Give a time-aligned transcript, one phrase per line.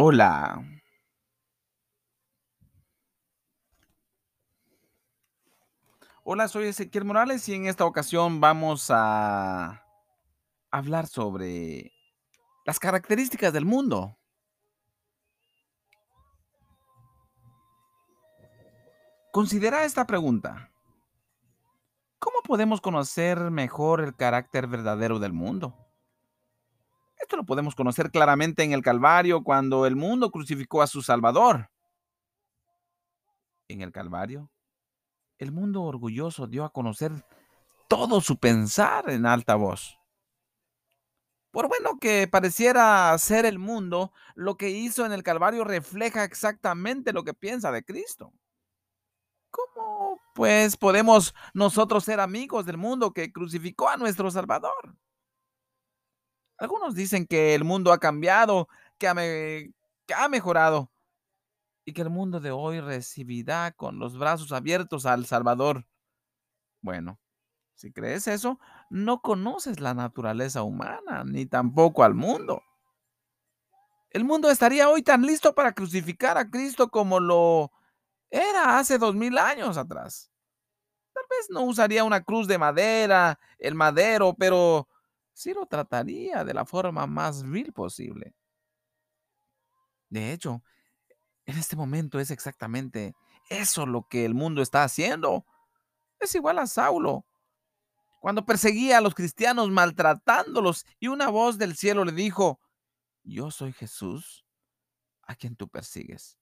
[0.00, 0.62] Hola.
[6.22, 9.84] Hola, soy Ezequiel Morales y en esta ocasión vamos a
[10.70, 11.90] hablar sobre
[12.64, 14.16] las características del mundo.
[19.32, 20.70] Considera esta pregunta.
[22.20, 25.87] ¿Cómo podemos conocer mejor el carácter verdadero del mundo?
[27.18, 31.70] Esto lo podemos conocer claramente en el Calvario cuando el mundo crucificó a su Salvador.
[33.68, 34.50] En el Calvario,
[35.38, 37.12] el mundo orgulloso dio a conocer
[37.88, 39.98] todo su pensar en alta voz.
[41.50, 47.12] Por bueno que pareciera ser el mundo, lo que hizo en el Calvario refleja exactamente
[47.12, 48.32] lo que piensa de Cristo.
[49.50, 54.94] ¿Cómo, pues, podemos nosotros ser amigos del mundo que crucificó a nuestro Salvador?
[56.58, 58.68] Algunos dicen que el mundo ha cambiado,
[58.98, 60.90] que ha, mejorado
[61.84, 65.86] y que el mundo de hoy recibirá con los brazos abiertos al Salvador.
[66.82, 67.20] Bueno,
[67.74, 68.58] si crees eso,
[68.90, 72.60] no conoces la naturaleza humana, ni tampoco al mundo.
[74.10, 77.70] El mundo estaría hoy tan listo para crucificar a Cristo como lo
[78.30, 80.32] era hace dos mil años atrás.
[81.12, 84.88] Tal vez no usaría una cruz de madera, el madero, pero
[85.38, 88.34] sí lo trataría de la forma más vil posible.
[90.08, 90.64] De hecho,
[91.46, 93.14] en este momento es exactamente
[93.48, 95.46] eso lo que el mundo está haciendo.
[96.18, 97.24] Es igual a Saulo,
[98.18, 102.58] cuando perseguía a los cristianos maltratándolos y una voz del cielo le dijo,
[103.22, 104.44] yo soy Jesús
[105.22, 106.36] a quien tú persigues.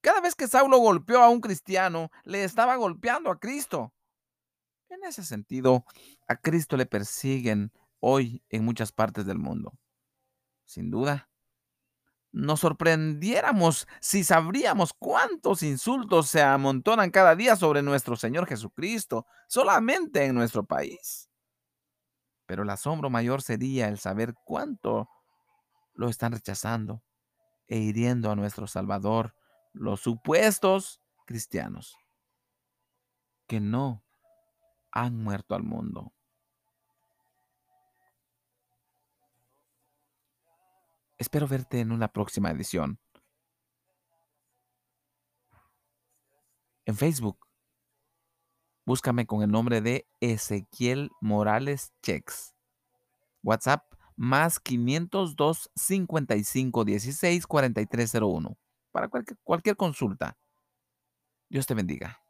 [0.00, 3.92] Cada vez que Saulo golpeó a un cristiano, le estaba golpeando a Cristo.
[4.90, 5.84] En ese sentido,
[6.26, 9.72] a Cristo le persiguen hoy en muchas partes del mundo.
[10.64, 11.30] Sin duda,
[12.32, 20.24] nos sorprendiéramos si sabríamos cuántos insultos se amontonan cada día sobre nuestro Señor Jesucristo, solamente
[20.24, 21.30] en nuestro país.
[22.46, 25.08] Pero el asombro mayor sería el saber cuánto
[25.94, 27.02] lo están rechazando
[27.68, 29.36] e hiriendo a nuestro Salvador
[29.72, 31.96] los supuestos cristianos
[33.46, 34.04] que no
[34.92, 36.12] han muerto al mundo.
[41.18, 42.98] Espero verte en una próxima edición.
[46.86, 47.46] En Facebook,
[48.86, 52.54] búscame con el nombre de Ezequiel Morales Chex.
[53.42, 53.84] WhatsApp
[54.16, 58.58] más 502 55 16 4301
[58.90, 60.36] para cualquier, cualquier consulta.
[61.48, 62.20] Dios te bendiga.